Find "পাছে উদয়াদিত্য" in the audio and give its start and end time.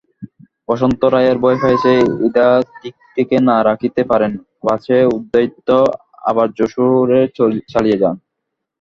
4.61-5.69